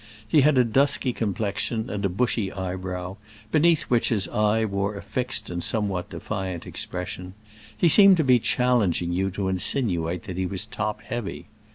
He 0.27 0.41
had 0.41 0.57
a 0.57 0.63
dusky 0.63 1.13
complexion 1.13 1.87
and 1.87 2.03
a 2.03 2.09
bushy 2.09 2.51
eyebrow, 2.51 3.17
beneath 3.51 3.83
which 3.83 4.09
his 4.09 4.27
eye 4.29 4.65
wore 4.65 4.95
a 4.97 5.01
fixed 5.03 5.47
and 5.51 5.63
somewhat 5.63 6.09
defiant 6.09 6.65
expression; 6.65 7.35
he 7.77 7.87
seemed 7.87 8.17
to 8.17 8.23
be 8.23 8.39
challenging 8.39 9.11
you 9.13 9.29
to 9.29 9.47
insinuate 9.47 10.23
that 10.23 10.37
he 10.37 10.47
was 10.47 10.65
top 10.65 11.01
heavy. 11.03 11.49